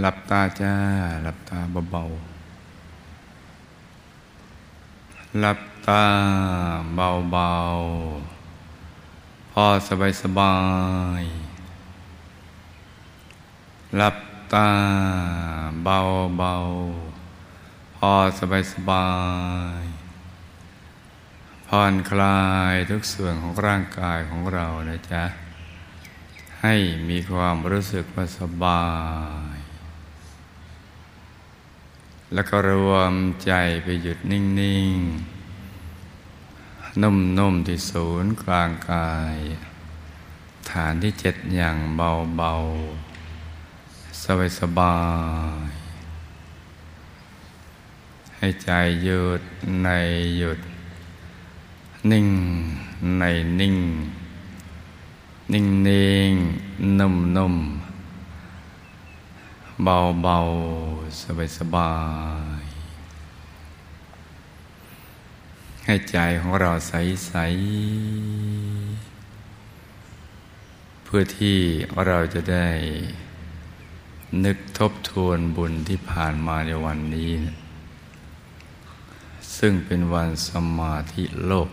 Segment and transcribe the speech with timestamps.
[0.00, 0.74] หลับตาจ้า
[1.22, 1.58] หลับตา
[1.90, 2.32] เบาๆ
[5.40, 6.04] หลับตา
[6.94, 10.56] เบาๆ พอสบายสบา
[11.20, 11.24] ย
[13.96, 14.16] หลับ
[14.52, 14.68] ตา
[15.84, 19.08] เบาๆ พอสบายสบา
[19.82, 19.84] ย
[21.68, 22.40] ผ่อนคลา
[22.72, 25.24] ยทุกส่วนของร่างกายของเรานะจ๊ะ
[26.62, 26.74] ให้
[27.08, 28.82] มีความรู้สึกว่าสบา
[29.51, 29.51] ย
[32.34, 33.14] แล้วก็รวม
[33.44, 34.42] ใจไปหยุดนิ่
[34.94, 34.96] ง
[36.18, 39.36] ๆ นุ่ม ๆ ที่ศูนย์กลางกาย
[40.70, 42.52] ฐานที่เจ็ดอย่างเบา
[43.38, 44.96] ๆ สบายสบา
[45.68, 45.70] ย
[48.36, 48.70] ให้ใจ
[49.02, 49.42] หยุด
[49.82, 49.88] ใน
[50.38, 50.60] หยุด
[52.10, 52.28] นิ่ง
[53.18, 53.24] ใน
[53.60, 53.76] นิ่ง
[55.52, 56.32] นิ่งนิ่ง
[56.98, 57.54] นุ่มนุ่ม
[59.84, 60.38] เบาเบา
[61.20, 61.92] สบายสบา
[62.60, 62.64] ย
[65.84, 66.92] ให้ใจของเราใส
[67.26, 67.34] ใส
[71.04, 71.58] เพื่อที่
[72.06, 72.68] เราจะได้
[74.44, 77.32] นึกทบทวนบุญที่ผ่านมาในวันนี้
[79.58, 81.70] ซึ่งเป็นวันสมาธิโลก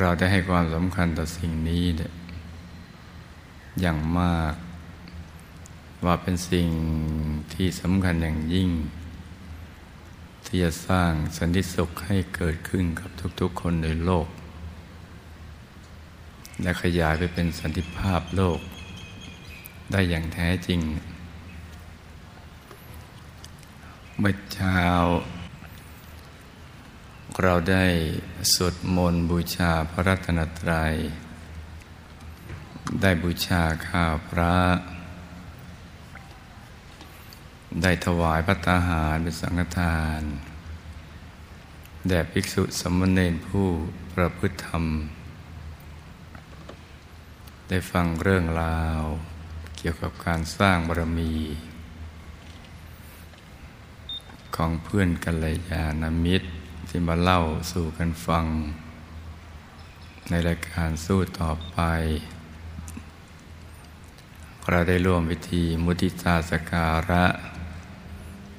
[0.00, 1.84] เราได้ให้ความสำคัญต่อสิ่งนี้
[3.80, 4.54] อย่างมาก
[6.04, 6.68] ว่าเป็นสิ่ง
[7.54, 8.70] ที่สำคัญอย่างยิ่ง
[10.46, 14.28] ที่จะสร้างสันติสุขให้เกิดขึ้นกับทุกๆคนในโลก
[16.62, 18.60] และขยายไปเป็นสันติภาพโลก
[19.92, 20.80] ได้อย่างแท้จริง
[24.18, 24.80] เมื่อเช้า
[27.42, 27.86] เราได้
[28.52, 30.94] สวดมนต์บูชาพระรัตนตรัย
[33.00, 34.56] ได้บูชาข้าวพระ
[37.82, 40.22] ได้ถวายพระตาหารเป็นสังฆทาน
[42.08, 43.68] แด่ภิกษุสมณเณรผู้
[44.14, 44.84] ประพฤติธรรม
[47.68, 49.00] ได้ฟังเรื่องราว
[49.76, 51.34] เกี่ยวกับการสร้างบารมี
[54.56, 56.48] ของเพื่อนกัลยาณมิตร
[56.88, 57.40] ที่มาเล่า
[57.72, 58.46] สู่กันฟัง
[60.28, 61.78] ในรายการสู้ต่อไป
[64.70, 67.24] เราได้ร่วมวิธีมุติตาสการะ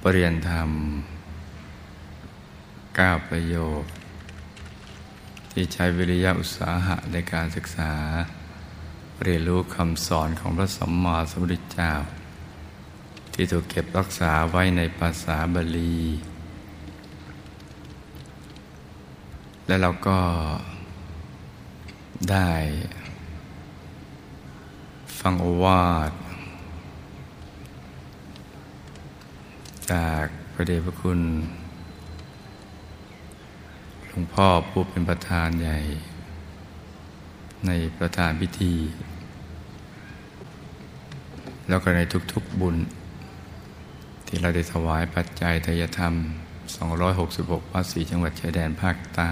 [0.08, 0.72] ปรริยนธรรม
[2.98, 3.84] ก้าประโยค
[5.52, 7.92] ที่ใช้วิริยะอุตสาหะในการศึกษา
[9.24, 11.92] เรียนรู้คำสอนของพระสัมมาสัมพุทธเจ้า
[13.34, 16.00] ที่ถูกเก็บรักษาไว้ในภาษาบาลี
[19.68, 20.20] และเราก็
[22.32, 22.52] ได้
[25.20, 26.25] ฟังโอวาท
[29.92, 31.20] จากพระเดชพระคุณ
[34.08, 35.80] หลวงพ่อผู้เป็นประธานใหญ่
[37.68, 38.76] ในประธานพิธี
[41.68, 42.00] แล้วก็ใน
[42.34, 42.76] ทุกๆบุญ
[44.28, 46.14] ที่เราได้ถวายปัจจัยทายธรรม
[46.94, 49.32] 266วัดสีจังหวัดชายแดนภาคใต้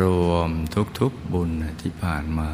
[0.00, 0.50] รวม
[0.98, 1.50] ทุกๆบุญ
[1.82, 2.50] ที่ผ่านมา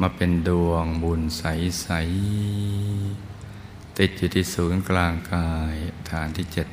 [0.00, 3.31] มาเป็นดวงบุญใสๆ
[3.98, 5.74] ติดอยู่ที่ศูนย์กลางกาย
[6.10, 6.68] ฐานที่เจ็ด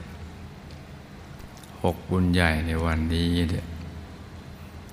[1.83, 3.65] หกบุญใหญ่ในวันนี้เนี่ย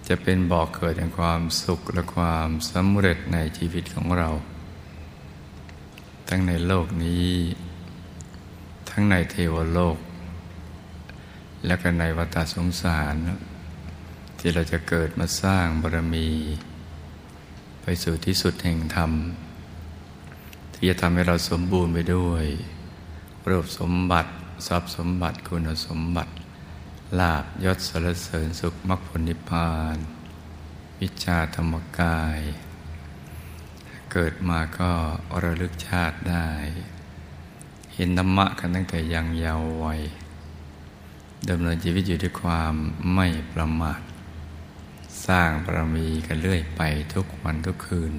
[0.09, 4.29] จะเป็นบอกเกิดแห่งความสุขและความสำเร็จในชีวิตของเรา
[6.29, 7.31] ทั้งในโลกนี้
[8.91, 9.99] ทั้งในเทวโลก
[11.67, 13.15] และก็ในวัฏสงสาร
[14.39, 16.29] ที่เราจะเกิดมาสร้างบารมี
[17.83, 19.11] ไปสู่ที่สุดแห่งธรรม
[20.77, 22.47] ที่จะทำให้เราสมบูรณ์ไปด้วย
[23.49, 24.31] รูปสมบัติ
[24.67, 26.33] ทรัพย์สมบัติคุณสมบัติ
[27.19, 29.97] ลาบยศสรรเสริญสุขมรรคผลนิพพาน
[31.01, 32.41] วิชาธรรมกาย
[34.13, 34.93] เกิดมาก็
[35.43, 36.49] ระลึกชาติได้
[37.95, 40.01] เห็นธรรมะกันตั้งแต่ยังเยาว์วัย
[41.49, 42.75] ดำเนินชีวิตอยู่ด้วยความ
[43.15, 44.01] ไม่ประมาท
[45.27, 46.83] สร้างบารมีกันเรื่อยไป
[47.15, 48.15] ทุกวันทุกคืน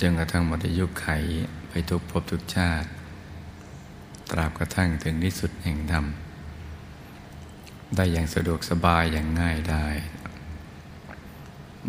[0.00, 1.06] จนกระทั่งหมดอายุไข
[1.68, 2.88] ไปทุกภพทุกชาติ
[4.30, 6.04] ตราบกระทั่งถึงที่สุดแห่งธรรม
[7.96, 9.86] ได้อย่างสะดวกสบายอย่างง่ายได้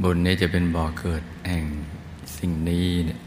[0.01, 1.65] บุญนี้จะเป็นบ่อเกิดแห่ง
[2.37, 3.19] สิ่งนี้เนี่ย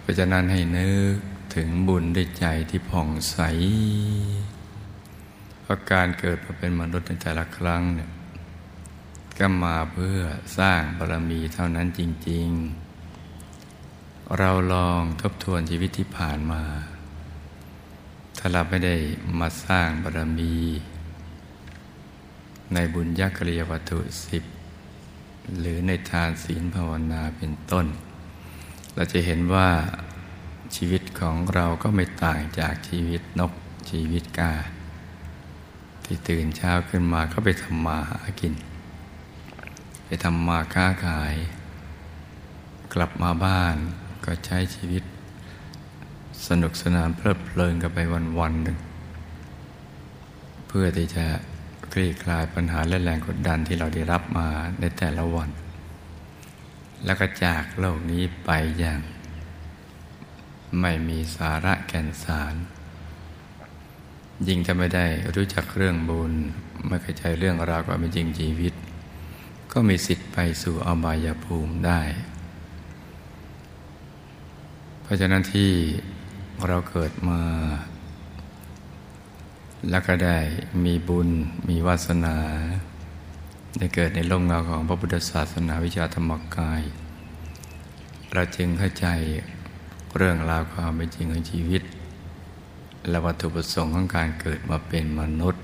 [0.00, 1.16] เพราะฉะนั้นให้นึก
[1.54, 3.38] ถึงบุญด้วยใจที่ผ่องใส
[5.62, 8.10] เพราะการเกิดมาเป็นมนุษย์ในแต่ละครั้งเนี่ย
[9.38, 10.18] ก็มาเพื่อ
[10.58, 12.50] สร้างบารมีเท่านั้นจริง
[14.36, 16.62] เราลองทบทวนชีวิตที่ผ่านมา
[18.38, 18.96] ถ้าเราไม่ได้
[19.40, 20.56] มาสร้างบารมี
[22.74, 24.44] ในบุญยักริยวัตถุสิบ
[25.58, 27.86] หรือในทานศีลภาวนาเป็นต้น
[28.94, 29.68] เราจะเห็นว่า
[30.76, 33.52] ชีวิตของเราก็ไม่ต่างจากชีวิตนก
[33.90, 34.52] ชีวิตกา
[36.04, 38.54] ที่ตื่นเช้าขึ้นมาก็ไปทำมาหากิน
[40.04, 41.34] ไปทำมาค้าขาย
[42.94, 43.78] กลับมาบ้าน
[44.28, 45.02] ก็ใช้ชีวิต
[46.48, 48.78] สนุกสนานเพลิดเพลินกันไปวันวันหนึ่ง
[50.68, 51.26] เพื่อที่จะ
[51.92, 54.48] คลี่คลายปัญหาและแรงกดดันที่เราได้รับมา
[54.80, 55.50] ในแต่ละวัน
[57.04, 59.00] แล้วก็จากโลกนี้ไปอย่าง
[60.80, 62.54] ไม่มีสาระแก่นสาร
[64.48, 66.32] ยิ่งจะไม่ได้รู้จักเรื่องบุญ
[66.86, 68.74] ไม่เข้าใจเรื่องราวความเป็นจริงชีวิต
[69.72, 72.00] ก็มีสิทธิ์ไปสู่อบายภูมิได้
[75.08, 75.70] ราะฉะนั้นที่
[76.66, 77.40] เราเกิดมา
[79.90, 80.38] แล้วก็ได้
[80.84, 81.28] มีบุญ
[81.68, 82.36] มีวาสนา
[83.78, 86.82] ได้เกิดในร่มเงาของพระพุทธศาสนาวิชาธรรมกาย
[88.32, 89.06] เราจึงเข้าใจ
[90.16, 91.82] เรื่องราวความเป็นจริงของชีวิต
[93.08, 95.62] และวัตถุประสงค์ของการเกิดมาเป็นมนุษย์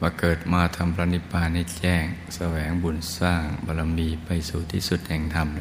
[0.00, 2.04] ว่าเกิดมาทำพระนิพพานให้แจ้ง
[2.34, 5.56] แสวงบุญสร้างบารมีไปสู่ที่สุดแห่งธรรมเ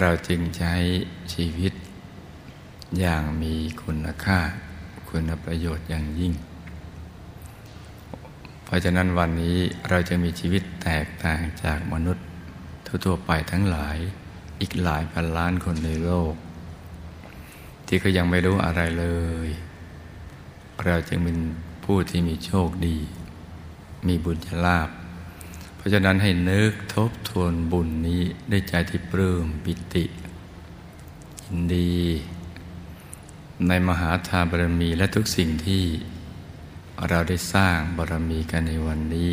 [0.00, 0.74] เราจึงใช้
[1.32, 1.72] ชีวิต
[2.98, 4.38] อย่างมีคุณค่า
[5.08, 6.32] คุณประโยชน์อย่างยิ่ง
[8.64, 9.58] เพราะฉะนั้นวันนี้
[9.88, 12.24] เราจะมีชีวิตแตกต่างจากมนุษย์
[12.86, 13.98] ทั่วๆไปทั้งหลาย
[14.60, 16.34] อีกหลายพันล้านคนในโลก
[17.86, 19.06] ที่เขายังไม่รู้อะไรเล
[19.46, 19.48] ย
[20.84, 21.38] เราจึงเป็น
[21.84, 22.98] ผู้ที่มีโชคดี
[24.06, 24.88] มีบุญลาภ
[25.84, 30.04] ราะฉะนั้นให้นึกทบทวนบุญนี้ได้ใจที่ปลื้มปิติ
[31.44, 31.94] ยินดี
[33.68, 35.84] ในมหาทานบารมีและทุกสิ่งที่
[37.08, 39.32] เราได้สร้างบารมีกันในวันนี้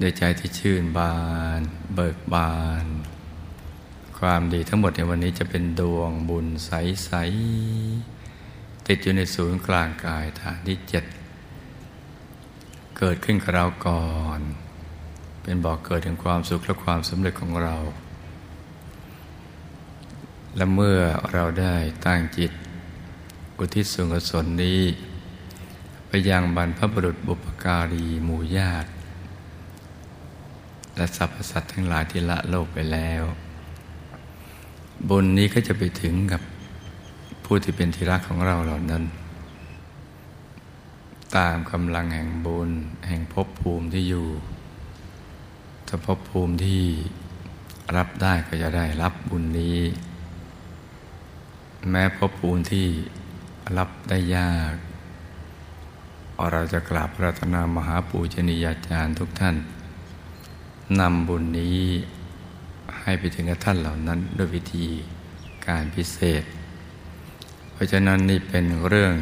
[0.00, 1.16] ด้วยใจที่ชื่นบา
[1.58, 1.60] น
[1.94, 2.86] เบิกบาน
[4.18, 7.12] ความดีทั้งหมดในวันนี้จะเป็นดวงบุญใส
[8.00, 11.04] ๆ ติดอยู่ในศูนย์กลางกายฐานที่เจ็ด
[12.98, 14.06] เกิดขึ้นกับเราก่อ
[14.38, 14.40] น
[15.42, 17.76] เป็นบอกเกิดถึงความสุขและความสำเร็จของเรา
[20.56, 20.98] และเมื่อ
[21.32, 21.76] เราได้
[22.06, 22.52] ตั้งจิต
[23.58, 24.80] อุทิศส่วนกุศลนี้
[26.08, 28.90] ไปยังบรรพบุรุษบุปการีหมู่ญาติ
[30.96, 33.22] และสรรพสัตว์ทั้งหลายที่ละโลกไปแล้ว
[35.08, 36.42] บุญนี้ก็จะไปถึงกับ
[37.44, 39.04] ผู้ที่เป็นที่รักของเราเหล่านั้น
[41.36, 42.70] ตามกำลังแห่งบุญ
[43.08, 44.28] แห่งภพภูมิที่อยู่
[45.88, 46.82] ถ้าภพภูมิที่
[47.96, 49.78] รับได้ก็จะได้รับบุญนี้
[51.90, 52.86] แม้ภพภูมิที่
[53.78, 54.74] รับได้ยาก
[56.52, 59.56] เราจะกราบพระธนามหาปูชนียาจารย์ทุกท่าน
[61.00, 61.78] นำบุญนี้
[63.00, 64.86] ให้ไปถึงกับท่านเหล่านั้นด้วยวิธี
[65.66, 66.42] การพิเศษ
[67.72, 69.14] เพราะฉะนั้นนี่เป็นเรื่อง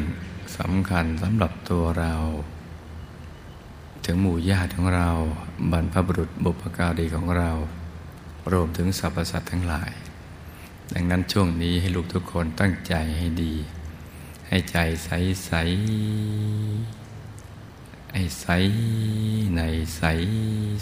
[0.57, 2.13] สำคัญสำหรับตัวเรา
[4.05, 5.09] ถึงหมู่ญาติของเรา
[5.71, 7.51] บรรพบุรุษบุพการีของเรา
[8.51, 9.91] รวมถึงสรรพสัตว์ทั้งหลาย
[10.93, 13.53] ดังนั้นช่วงนี้ให้ลูกทุกคนตั้งใจให้ดี
[14.47, 15.09] ให้ใจใส
[15.45, 15.51] ใส
[18.13, 18.47] ให้ใส
[19.55, 19.61] ใน
[19.97, 20.03] ใส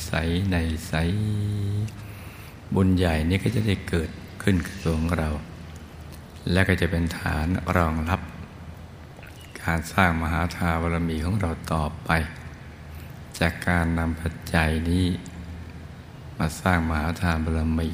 [0.08, 0.13] ใส
[0.51, 0.94] ในใส
[2.75, 4.10] บุญใหญ่นี้ก็จะได้เกิด
[4.44, 5.30] ขึ้นกับตัวของเรา
[6.51, 8.21] และก็จะเป็นฐานรองรับ
[9.65, 12.10] การสร้างมหาทาวรมีของเราต่อไป
[13.39, 15.08] จากการนำปัจจัยนี้
[16.38, 17.89] มาสร้างมหาทานบารมี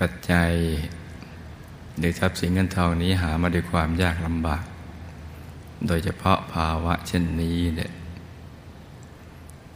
[0.00, 0.52] ปัจจัย
[1.98, 4.64] หรือทรัพย์สินเงินทองนี้หามาด้วยความยากลำบาก
[5.86, 7.92] โดยเฉพาะภาวะเช่นนี้เนี่ย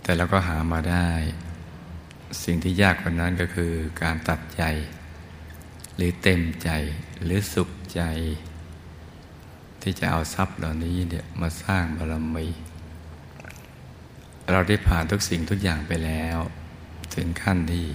[0.02, 1.08] แต่เราก็หามาได้
[2.44, 4.62] สิ่งที่ยากกว่านั้นก็คือการตัดใจ
[5.96, 6.70] หรือเต็มใจ
[7.24, 8.02] หรือสุขใจ
[9.82, 12.46] ที่จะเอาทรัพย์เหล่านี้เนี่ยมาสร้างบารมี
[14.50, 16.38] เราได้ผ่านทุกสิ่งทุกอย่างไปแล้ว
[17.14, 17.86] ถึงขั้นที่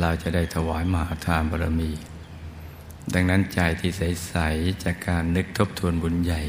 [0.00, 1.90] เราจะได้ถวายมหาทานบารมี
[3.14, 6.42] ดังนั้นใจที่ใส ๆ จากการนึกทบทวนบุญใหญ่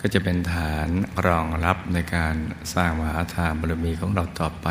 [0.00, 0.88] ก็จะเป็นฐาน
[1.26, 2.34] รองรับในการ
[2.74, 4.68] สร้างมหาทานบารมีของเราต่อไป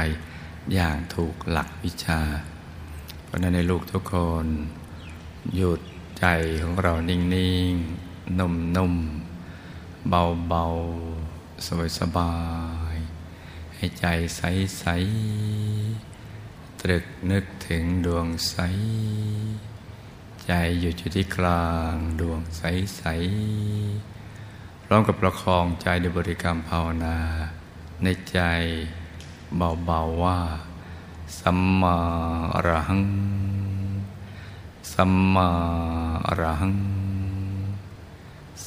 [0.73, 2.21] อย่างถูกหลักวิชา
[3.23, 4.45] เพราะนั้นในลูกทุกคน
[5.55, 5.81] หยุด
[6.19, 6.25] ใจ
[6.63, 7.19] ของเรานิ่
[7.71, 8.93] ง ๆ นุ่มนม
[10.09, 10.63] เบาเบา
[11.65, 12.33] สบายสบา
[12.93, 12.95] ย
[13.75, 14.05] ให้ใจ
[14.37, 14.41] ใส
[14.79, 14.85] ใส
[16.81, 18.55] ตรึกนึกถึงดวงใส
[20.45, 22.61] ใจอยู่จุดที่กลางดวงใส
[22.97, 23.03] ใส
[24.83, 27.17] พร้อมกับประคองใจด้วยบริกรรมภาวนา
[28.03, 28.39] ในใจ
[29.57, 30.39] เบาๆว่า
[31.39, 31.97] สัมมา
[32.55, 33.03] อรหัง
[34.93, 35.49] สัมมา
[36.27, 36.73] อรหัง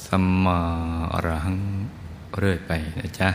[0.03, 0.59] สัมมา
[1.13, 1.59] อรหัง
[2.37, 3.29] เรื่อยไปนะจ๊ะ